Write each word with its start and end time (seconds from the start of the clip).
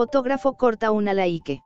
Fotógrafo 0.00 0.54
corta 0.54 0.92
una 0.92 1.12
laique. 1.12 1.62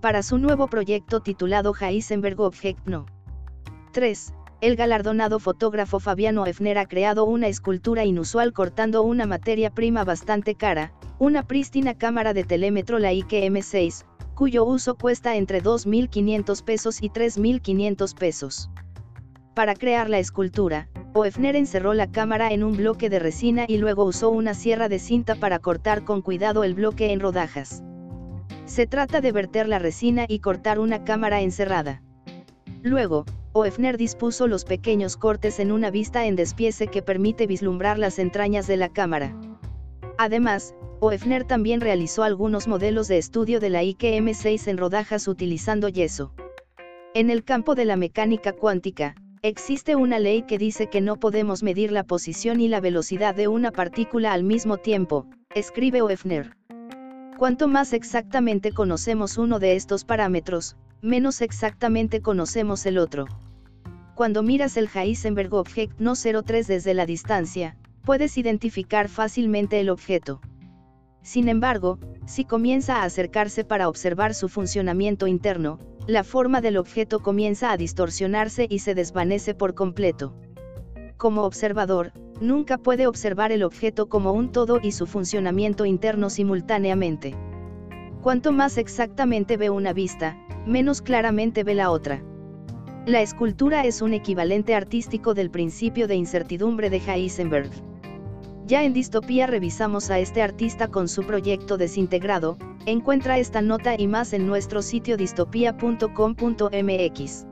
Para 0.00 0.22
su 0.22 0.38
nuevo 0.38 0.66
proyecto 0.68 1.20
titulado 1.20 1.74
Heisenberg 1.78 2.40
Object 2.40 2.86
No. 2.86 3.04
3. 3.92 4.32
El 4.62 4.76
galardonado 4.76 5.38
fotógrafo 5.38 6.00
Fabiano 6.00 6.46
Efner 6.46 6.78
ha 6.78 6.86
creado 6.86 7.26
una 7.26 7.48
escultura 7.48 8.06
inusual 8.06 8.54
cortando 8.54 9.02
una 9.02 9.26
materia 9.26 9.68
prima 9.68 10.04
bastante 10.04 10.54
cara, 10.54 10.94
una 11.18 11.42
prístina 11.42 11.92
cámara 11.92 12.32
de 12.32 12.44
telémetro 12.44 12.98
Leica 12.98 13.36
M6, 13.36 14.06
cuyo 14.34 14.64
uso 14.64 14.94
cuesta 14.94 15.36
entre 15.36 15.62
2.500 15.62 16.64
pesos 16.64 17.02
y 17.02 17.10
3.500 17.10 18.14
pesos. 18.14 18.70
Para 19.54 19.74
crear 19.76 20.10
la 20.10 20.18
escultura, 20.18 20.88
Oefner 21.12 21.54
encerró 21.54 21.94
la 21.94 22.10
cámara 22.10 22.52
en 22.52 22.64
un 22.64 22.76
bloque 22.76 23.08
de 23.08 23.20
resina 23.20 23.66
y 23.68 23.78
luego 23.78 24.04
usó 24.04 24.30
una 24.30 24.52
sierra 24.52 24.88
de 24.88 24.98
cinta 24.98 25.36
para 25.36 25.60
cortar 25.60 26.02
con 26.02 26.22
cuidado 26.22 26.64
el 26.64 26.74
bloque 26.74 27.12
en 27.12 27.20
rodajas. 27.20 27.84
Se 28.64 28.88
trata 28.88 29.20
de 29.20 29.30
verter 29.30 29.68
la 29.68 29.78
resina 29.78 30.26
y 30.28 30.40
cortar 30.40 30.80
una 30.80 31.04
cámara 31.04 31.40
encerrada. 31.40 32.02
Luego, 32.82 33.26
Oefner 33.52 33.96
dispuso 33.96 34.48
los 34.48 34.64
pequeños 34.64 35.16
cortes 35.16 35.60
en 35.60 35.70
una 35.70 35.92
vista 35.92 36.26
en 36.26 36.34
despiece 36.34 36.88
que 36.88 37.02
permite 37.02 37.46
vislumbrar 37.46 37.96
las 37.96 38.18
entrañas 38.18 38.66
de 38.66 38.76
la 38.76 38.88
cámara. 38.88 39.36
Además, 40.18 40.74
Oefner 40.98 41.44
también 41.44 41.80
realizó 41.80 42.24
algunos 42.24 42.66
modelos 42.66 43.06
de 43.06 43.18
estudio 43.18 43.60
de 43.60 43.70
la 43.70 43.78
Ike 43.80 44.18
M6 44.18 44.66
en 44.66 44.78
rodajas 44.78 45.28
utilizando 45.28 45.88
yeso. 45.88 46.34
En 47.14 47.30
el 47.30 47.44
campo 47.44 47.76
de 47.76 47.84
la 47.84 47.94
mecánica 47.94 48.52
cuántica, 48.52 49.14
Existe 49.44 49.94
una 49.94 50.18
ley 50.18 50.40
que 50.40 50.56
dice 50.56 50.86
que 50.86 51.02
no 51.02 51.16
podemos 51.16 51.62
medir 51.62 51.92
la 51.92 52.04
posición 52.04 52.62
y 52.62 52.68
la 52.68 52.80
velocidad 52.80 53.34
de 53.34 53.46
una 53.46 53.72
partícula 53.72 54.32
al 54.32 54.42
mismo 54.42 54.78
tiempo, 54.78 55.26
escribe 55.54 56.00
Oefner. 56.00 56.56
Cuanto 57.36 57.68
más 57.68 57.92
exactamente 57.92 58.72
conocemos 58.72 59.36
uno 59.36 59.58
de 59.58 59.76
estos 59.76 60.06
parámetros, 60.06 60.76
menos 61.02 61.42
exactamente 61.42 62.22
conocemos 62.22 62.86
el 62.86 62.96
otro. 62.96 63.26
Cuando 64.14 64.42
miras 64.42 64.78
el 64.78 64.88
Heisenberg 64.88 65.52
Object 65.52 66.00
No 66.00 66.14
03 66.14 66.66
desde 66.66 66.94
la 66.94 67.04
distancia, 67.04 67.76
puedes 68.02 68.38
identificar 68.38 69.10
fácilmente 69.10 69.78
el 69.78 69.90
objeto. 69.90 70.40
Sin 71.20 71.50
embargo, 71.50 71.98
si 72.24 72.46
comienza 72.46 73.02
a 73.02 73.04
acercarse 73.04 73.62
para 73.62 73.90
observar 73.90 74.32
su 74.32 74.48
funcionamiento 74.48 75.26
interno, 75.26 75.78
la 76.06 76.22
forma 76.22 76.60
del 76.60 76.76
objeto 76.76 77.20
comienza 77.20 77.70
a 77.70 77.78
distorsionarse 77.78 78.66
y 78.68 78.80
se 78.80 78.94
desvanece 78.94 79.54
por 79.54 79.74
completo. 79.74 80.34
Como 81.16 81.44
observador, 81.44 82.12
nunca 82.42 82.76
puede 82.76 83.06
observar 83.06 83.52
el 83.52 83.62
objeto 83.62 84.08
como 84.08 84.32
un 84.32 84.52
todo 84.52 84.80
y 84.82 84.92
su 84.92 85.06
funcionamiento 85.06 85.86
interno 85.86 86.28
simultáneamente. 86.28 87.34
Cuanto 88.20 88.52
más 88.52 88.76
exactamente 88.76 89.56
ve 89.56 89.70
una 89.70 89.94
vista, 89.94 90.36
menos 90.66 91.00
claramente 91.00 91.64
ve 91.64 91.74
la 91.74 91.90
otra. 91.90 92.22
La 93.06 93.22
escultura 93.22 93.84
es 93.84 94.02
un 94.02 94.12
equivalente 94.12 94.74
artístico 94.74 95.32
del 95.32 95.50
principio 95.50 96.06
de 96.06 96.16
incertidumbre 96.16 96.90
de 96.90 96.98
Heisenberg. 96.98 97.70
Ya 98.66 98.82
en 98.82 98.92
Distopía 98.92 99.46
revisamos 99.46 100.10
a 100.10 100.18
este 100.18 100.42
artista 100.42 100.88
con 100.88 101.08
su 101.08 101.22
proyecto 101.24 101.76
desintegrado, 101.76 102.58
encuentra 102.86 103.38
esta 103.38 103.62
nota 103.62 103.94
y 103.98 104.06
más 104.06 104.32
en 104.32 104.46
nuestro 104.46 104.82
sitio 104.82 105.16
distopía.com.mx. 105.16 107.46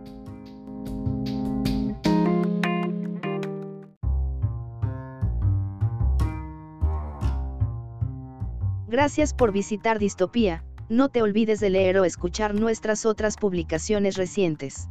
Gracias 8.89 9.33
por 9.33 9.53
visitar 9.53 9.99
Distopía, 9.99 10.63
no 10.91 11.09
te 11.09 11.23
olvides 11.23 11.61
de 11.61 11.71
leer 11.71 11.97
o 11.97 12.05
escuchar 12.05 12.55
nuestras 12.55 13.07
otras 13.07 13.39
publicaciones 13.39 14.19
recientes. 14.19 14.91